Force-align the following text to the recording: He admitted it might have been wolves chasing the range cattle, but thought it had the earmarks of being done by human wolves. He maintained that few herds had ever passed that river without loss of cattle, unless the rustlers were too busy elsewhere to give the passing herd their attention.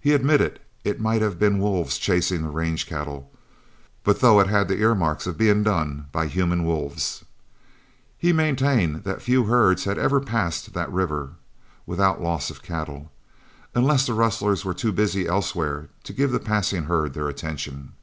He 0.00 0.12
admitted 0.12 0.60
it 0.84 1.00
might 1.00 1.20
have 1.20 1.36
been 1.36 1.58
wolves 1.58 1.98
chasing 1.98 2.42
the 2.42 2.48
range 2.48 2.86
cattle, 2.86 3.28
but 4.04 4.16
thought 4.16 4.42
it 4.42 4.46
had 4.46 4.68
the 4.68 4.76
earmarks 4.76 5.26
of 5.26 5.36
being 5.36 5.64
done 5.64 6.06
by 6.12 6.28
human 6.28 6.64
wolves. 6.64 7.24
He 8.16 8.32
maintained 8.32 9.02
that 9.02 9.20
few 9.20 9.46
herds 9.46 9.82
had 9.82 9.98
ever 9.98 10.20
passed 10.20 10.74
that 10.74 10.92
river 10.92 11.30
without 11.86 12.22
loss 12.22 12.50
of 12.50 12.62
cattle, 12.62 13.10
unless 13.74 14.06
the 14.06 14.14
rustlers 14.14 14.64
were 14.64 14.74
too 14.74 14.92
busy 14.92 15.26
elsewhere 15.26 15.88
to 16.04 16.12
give 16.12 16.30
the 16.30 16.38
passing 16.38 16.84
herd 16.84 17.14
their 17.14 17.28
attention. 17.28 17.94